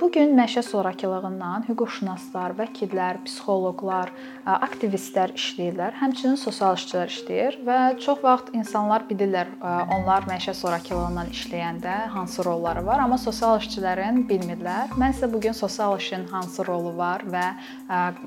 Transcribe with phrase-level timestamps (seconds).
[0.00, 4.10] Bu gün məişət zorakılığından hüquqşünaslar, vəkillər, psixoloqlar,
[4.44, 5.94] aktivistlər işləyirlər.
[6.02, 9.54] Həmçinin sosial işçilər işləyir və çox vaxt insanlar bilirlər
[9.96, 14.92] onlar məişət zorakılığından işləyəndə hansı rolları var, amma sosial işçilərin bilmirlər.
[15.00, 17.46] Mən sizə bu gün sosial işin hansı rolu var və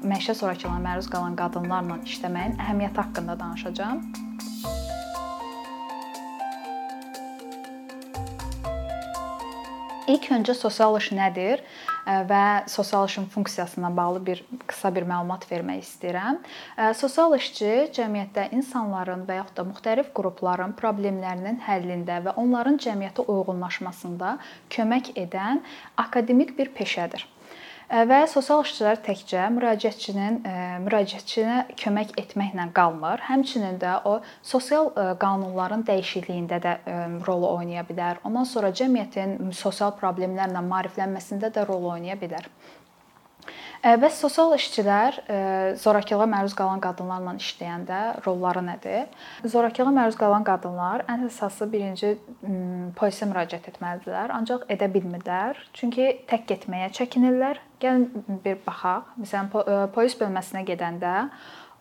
[0.01, 4.01] məişət zorakılığına məruz qalan qadınlarla işləməyin əhəmiyyəti haqqında danışacağam.
[10.07, 11.59] İlk öncə sosial iş nədir
[12.29, 16.39] və sosial işin funksiyasına bağlı bir qısa bir məlumat vermək istəyirəm.
[16.95, 24.37] Sosial işçi cəmiyyətdə insanların və yaxud da müxtəlif qrupların problemlərinin həllində və onların cəmiyyətə uyğunlaşmasında
[24.77, 25.59] kömək edən
[26.07, 27.27] akademik bir peşədir
[27.87, 30.41] və sosial işçilər təkcə müraciətçinin
[30.83, 33.23] müraciətçinə kömək etməklə qalmır.
[33.29, 34.91] Həmçinin də o sosial
[35.21, 36.73] qanunların dəyişikliyində də
[37.27, 38.19] rol oynaya bilər.
[38.27, 42.49] Ondan sonra cəmiyyətin sosial problemlərlə maariflənməsində də rol oynaya bilər.
[43.83, 45.19] Bəs sosial işçilər
[45.79, 49.05] zorakılığa məruz qalan qadınlarla işləyəndə rolları nədir?
[49.45, 52.15] Zorakılığa məruz qalan qadınlar ən əsası birinci
[52.97, 55.61] polisə müraciət etməlidirlər, ancaq edə bilmirlər.
[55.77, 57.61] Çünki tək getməyə çəkinirlər.
[57.77, 59.13] Gəlin bir baxaq.
[59.21, 59.51] Məsələn,
[59.93, 61.13] polis bölməsinə gedəndə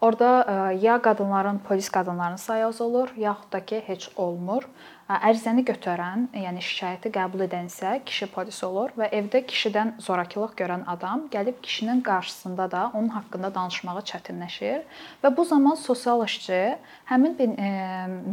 [0.00, 4.66] Orda ya qadınların, polis qadınlarının sayı az olur, yaxud da ki, heç olmur.
[5.06, 10.82] Ərizəni götürən, yəni şikayəti qəbul edən isə kişi polis olur və evdə kişidən zorakılıq görən
[10.90, 14.82] adam gəlib kişinin qarşısında da onun haqqında danışmağı çətinləşir
[15.22, 16.60] və bu zaman sosial işçi
[17.06, 17.54] həmin bir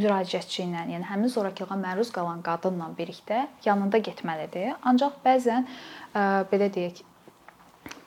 [0.01, 4.73] müraciətçi ilə, yəni həmin zorakılığa məruz qalan qadınla birlikdə yanında getməlidir.
[4.81, 5.69] Ancaq bəzən
[6.49, 7.05] belə deyək,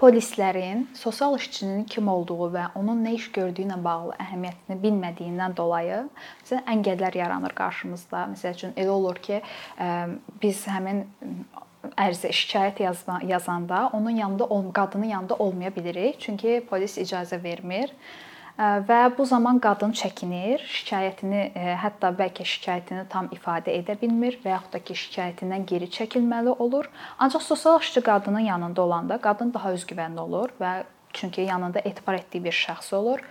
[0.00, 6.02] polislərin sosial işçinin kim olduğu və onun nə iş gördüyü ilə bağlı əhəmiyyətini bilmədiyindən dolayı
[6.42, 8.26] məsələn əngəllər yaranır qarşımızda.
[8.34, 9.40] Məsəl üçün elə olur ki,
[10.42, 11.04] biz həmin
[11.96, 16.20] ərizə şikayət yazma, yazanda onun yanında qadının yanında olmaya bilirik.
[16.20, 17.92] Çünki polis icazə vermir
[18.58, 21.42] və bu zaman qadın çəkinir, şikayətini
[21.82, 26.88] hətta bəlkə şikayətini tam ifadə edə bilmir və yaxud da ki, şikayətindən geri çəkilməli olur.
[27.18, 30.72] Ancaq sosial işçi qadının yanında olanda qadın daha özgüvənli olur və
[31.16, 33.22] çünki yanında etibar etdiyi bir şəxs olur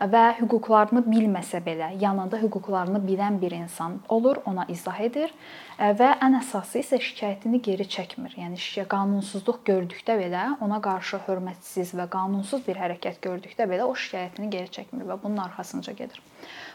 [0.00, 5.34] və hüquqlarını bilməsə belə, yanında hüquqlarını bilən bir insan olur, ona izah edir
[5.78, 8.34] və ən əsası isə şikayətini geri çəkmir.
[8.40, 13.94] Yəni şikayət qanunsuzluq gördükdə belə, ona qarşı hörmətsiz və qanunsuz bir hərəkət gördükdə belə o
[13.94, 16.22] şikayətini geri çəkmir və bunun arxasınca gedir.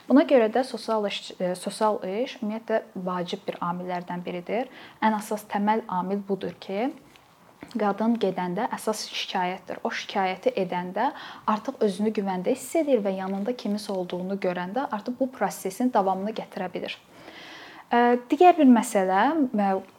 [0.09, 1.19] Buna görə də sosial iş
[1.59, 4.71] sosial iş ümumiyyətlə vacib bir amillərdən biridir.
[5.01, 6.89] Ən əsas təməl amil budur ki,
[7.77, 9.83] qadın gedəndə əsas şikayətdir.
[9.83, 11.11] O şikayəti edəndə
[11.47, 16.71] artıq özünü güvəndə hiss edir və yanında kiminsə olduğunu görəndə artıq bu prosesin davamını gətirə
[16.73, 16.97] bilir.
[18.29, 19.21] Digər bir məsələ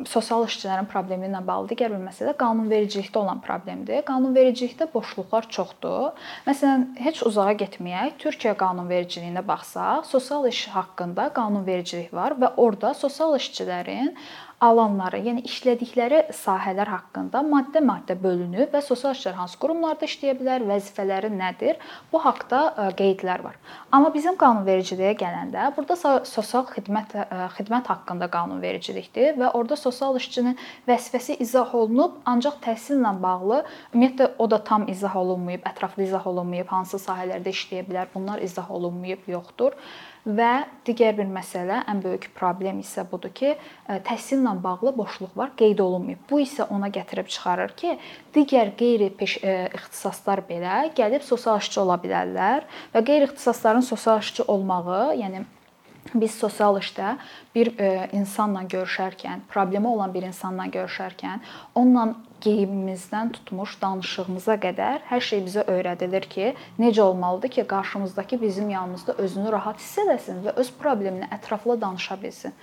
[0.06, 4.04] sosial işçilərin problemi ilə bağlı digər bir məsələ qanunvericilikdə olan problemdir.
[4.06, 6.12] Qanunvericilikdə boşluqlar çoxdur.
[6.46, 13.34] Məsələn, heç uzağa getməyək, Türkiyə qanunvericiliyinə baxsaq, sosial iş haqqında qanunvericilik var və orada sosial
[13.40, 14.14] işçilərin
[14.60, 21.30] alanları, yəni işlədikləri sahələr haqqında maddə-maddə bölünüb və sosial işlər hansı qurumlarda işləyə bilər, vəzifələri
[21.32, 21.78] nədir?
[22.12, 23.56] Bu haqqda e, qeydlər var.
[23.90, 25.96] Amma bizim qanunvericiliyə gələndə burada
[26.28, 27.24] sosial xidmət e,
[27.56, 33.62] xidmət haqqında qanunvericilikdir və orada sosial işçinin vəzifəsi izah olunub, ancaq təhsillə bağlı
[33.94, 38.68] ümumiyyətlə o da tam izah olunmayıb, ətraflı izah olunmayıb, hansı sahələrdə işləyə bilər, bunlar izah
[38.70, 39.80] olunmayıb, yoxdur.
[40.26, 43.54] Və digər bir məsələ, ən böyük problem isə budur ki,
[44.04, 46.26] təhsillə bağlı boşluq var, qeyd olunmayıb.
[46.28, 47.94] Bu isə ona gətirib çıxarır ki,
[48.34, 55.46] digər qeyri-ixtisaslar e, belə gəlib sosial işçi ola bilərlər və qeyri-ixtisasların sosial işçi olmağı, yəni
[56.14, 57.14] biz sosial işdə
[57.54, 61.40] bir e, insanla görüşərkən, problemi olan bir insanla görüşərkən,
[61.74, 68.70] onunla geyimimizdən tutmuş danışığımıza qədər hər şey bizə öyrədilir ki, necə olmalıdır ki, qarşımızdakı bizim
[68.70, 72.54] yanımızda özünü rahat hiss etsin və öz problemini ətraflı danışa bilsin.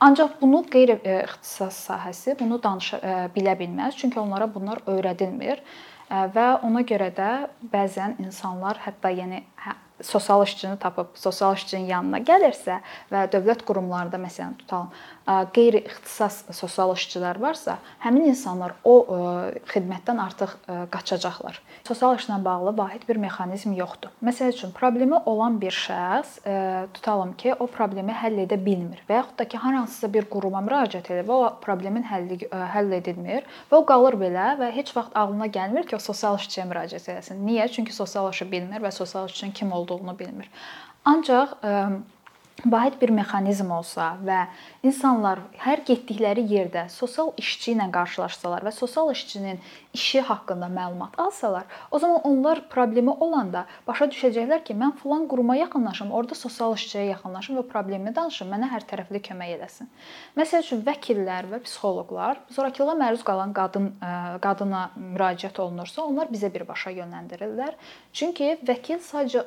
[0.00, 6.46] Ancaq bunu qeyri-ixtisas sahəsi bunu danışa e, bilə bilməz, çünki onlara bunlar öyrədilmir e, və
[6.66, 7.32] ona görə də
[7.72, 9.44] bəzən insanlar hətta yəni
[10.02, 12.80] sosial işçini tapıb sosial işçinin yanına gəlirsə
[13.12, 14.90] və dövlət qurumlarında məsələn tutalım
[15.26, 18.94] qeyri-ixtisas sosial işçilər varsa, həmin insanlar o
[19.72, 20.52] xidmətdən artıq
[20.94, 21.58] qaçacaqlar.
[21.88, 24.14] Sosial işlə bağlı vahid bir mexanizm yoxdur.
[24.22, 26.38] Məsəl üçün problemi olan bir şəxs
[26.94, 30.62] tutalım ki, o problemi həll edə bilmir və yaxud da ki, hər hansısa bir quruma
[30.62, 35.16] müraciət edir və o problemin həlli həll edilmir və o qalır belə və heç vaxt
[35.18, 37.42] ağlına gəlmir ki, o sosial işçiyə müraciət etsin.
[37.46, 37.66] Niyə?
[37.72, 40.50] Çünki sosial işi bilmir və sosial işçinin kim olduğunu bilmir.
[41.04, 41.58] Ancaq
[42.64, 44.46] vahid bir mexanizm olsa və
[44.86, 49.60] insanlar hər getdikləri yerdə sosial işçi ilə qarşılaşsalar və sosial işçinin
[49.96, 55.56] işi haqqında məlumat alsalar, o zaman onlar problemi olanda başa düşəcəklər ki, mən filan quruma
[55.56, 59.90] yaxınlaşım, orada sosial işçiyə yaxınlaşım və problemi danışım, mənə hər tərəfli kömək eləsin.
[60.36, 63.92] Məsəl üçün vəkillər və psixoloqlar zorakılığa məruz qalan qadın
[64.44, 67.76] qadına müraciət olunursa, onlar bizə birbaşa yönləndirirlər.
[68.16, 69.44] Çünki vəkil sadəcə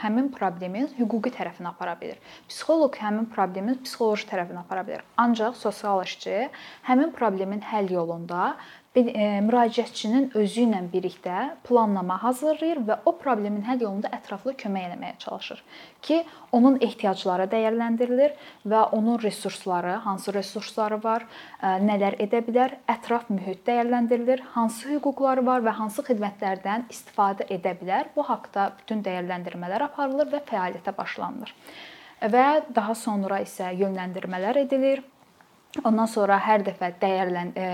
[0.00, 2.18] həmin problemin hüquqi tərəfini apara bilər.
[2.50, 5.04] Psixoloq həmin problemin psixoloji tərəfini apara bilər.
[5.22, 6.48] Ancaq sosial işçi
[6.88, 8.56] həmin problemin həll yolunda
[8.96, 15.62] müraciətçinin özü ilə birlikdə planlama hazırlayır və o problemin həll yolunda ətraflı kömək etməyə çalışır
[16.06, 16.22] ki,
[16.52, 21.26] onun ehtiyacları dəyərləndirilir və onun resursları, hansı resursları var,
[21.60, 27.74] e, nələr edə bilər, ətraf mühit dəyərləndirilir, hansı hüquqları var və hansı xidmətlərdən istifadə edə
[27.80, 28.08] bilər.
[28.16, 31.52] Bu haqqda bütün dəyərləndirmələr aparılır və fəaliyyətə başlanılır.
[32.32, 35.04] Və daha sonra isə yönləndirmələr edilir
[35.84, 37.66] Ondan sonra hər dəfə dəyərlən e,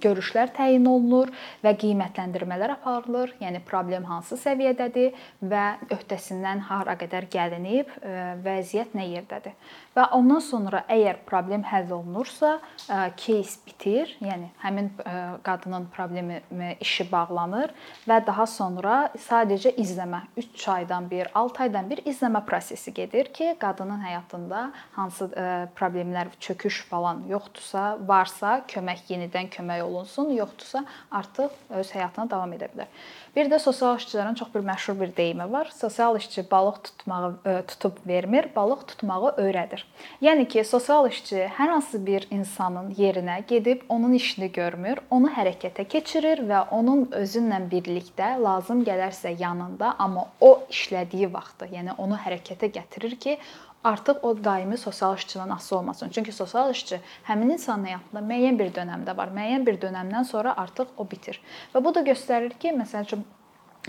[0.00, 1.30] görüşlər təyin olunur
[1.64, 3.34] və qiymətləndirmələr aparılır.
[3.42, 5.16] Yəni problem hansı səviyyədədir
[5.50, 8.14] və öhdəsindən hara qədər gəlinib, e,
[8.44, 9.56] vəziyyət nə yerdədir.
[9.96, 12.56] Və ondan sonra əgər problem həll olunursa,
[12.88, 15.14] e, case bitir, yəni həmin e,
[15.44, 17.74] qadının problemi e, işi bağlanır
[18.08, 18.96] və daha sonra
[19.28, 25.28] sadəcə izləmə 3 aydan bir, 6 aydan bir izləmə prosesi gedir ki, qadının həyatında hansı
[25.36, 32.30] e, problemlər, çöküş falan yoxdur yoxdursa, varsa kömək yenidən kömək olunsun, yoxdursa artıq öz həyatına
[32.30, 32.86] davam edə bilər.
[33.34, 35.70] Bir də sosial işçilərin çox bir məşhur bir deyimi var.
[35.74, 39.84] Sosial işçi balıq tutmağı e, tutub vermir, balıq tutmağı öyrədir.
[40.22, 45.86] Yəni ki, sosial işçi hər hansı bir insanın yerinə gedib onun işini görmür, onu hərəkətə
[45.88, 52.70] keçirir və onun özünlə birlikdə lazım gələrsə yanında, amma o işlədiyi vaxtı, yəni onu hərəkətə
[52.74, 53.38] gətirir ki,
[53.84, 56.10] artıq o daimi sosial işçidən asılı olmasın.
[56.12, 59.32] Çünki sosial işçi həmin insanın həyatında müəyyən bir dövrdə var.
[59.36, 61.40] Müəyyən bir dövrdən sonra artıq o bitir.
[61.74, 63.24] Və bu da göstərir ki, məsəl üçün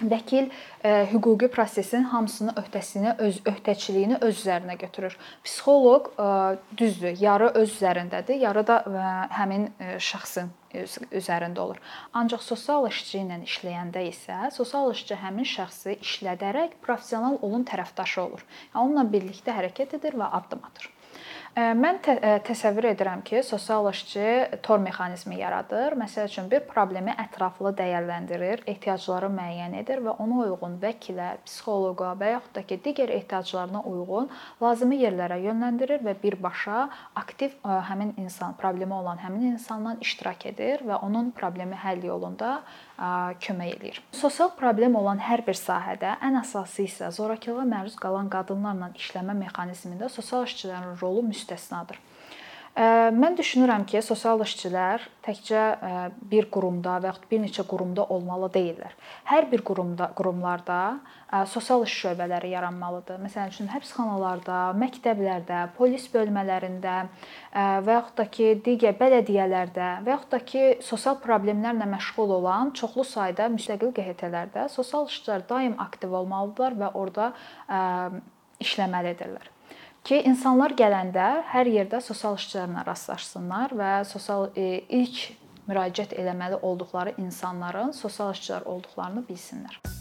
[0.10, 0.50] vəkil
[0.84, 5.18] e, hüquqi prosesin hamısını öhdəsini öz öhdəçiliyini öz üzərinə götürür.
[5.44, 6.30] Psixoloq e,
[6.78, 9.06] düzdür, yarı öz üzərindədir, yarı da e,
[9.38, 10.52] həmin e, şəxsin
[11.12, 11.82] üzərində olur.
[12.16, 18.46] Ancaq sosial işçi ilə işləyəndə isə sosial işçi həmin şəxsi işlədərək professional olun tərəfdaşı olur.
[18.72, 20.90] Yəni onunla birlikdə hərəkət edir və addım atır.
[21.52, 22.14] Mən tə
[22.48, 25.98] təsəvvür edirəm ki, sosial işçi tor mexanizmi yaradır.
[26.00, 32.30] Məsəl üçün bir problemi ətraflı dəyərləndirir, ehtiyacları müəyyən edir və ona uyğun vəkilə, psixoloqa və
[32.38, 34.30] yaxud da ki, digər ehtiyaclarına uyğun
[34.64, 36.86] lazımi yerlərə yönləndirir və birbaşa
[37.20, 42.62] aktiv həmin insan, problemi olan həmin insanla iştirak edir və onun problemi həll yolunda
[43.42, 44.00] kömək eləyir.
[44.14, 50.08] Sosial problem olan hər bir sahədə ən əsası isə zorakılığa məruz qalan qadınlarla işləmə mexanizmində
[50.14, 52.00] sosial işçilərin rolu müstəsnadır.
[52.72, 55.64] Mən düşünürəm ki, sosial işçilər təkcə
[56.32, 58.94] bir qurumda və yaxud bir neçə qurumda olmalı deyillər.
[59.28, 60.78] Hər bir qurumda, qurumlarda
[61.52, 63.20] sosial iş şöbələri yaranmalıdır.
[63.26, 66.96] Məsələn üçün həbsxanalarda, məktəblərdə, polis bölmələrində
[67.52, 73.04] və yaxud da ki, digər bələdiyyələrdə və yaxud da ki, sosial problemlərlə məşğul olan çoxlu
[73.04, 77.34] sayda müstəqil QHT-lərdə sosial işçilər daim aktiv olmalıdırlar və orada
[78.64, 79.58] işləməlidirlər
[80.08, 85.24] ki, insanlar gələndə hər yerdə sosial işçilərlə rastlaşsınlar və sosial e, ilk
[85.70, 90.01] müraciət eləməli olduqları insanların sosial işçilər olduqlarını bilsinlər.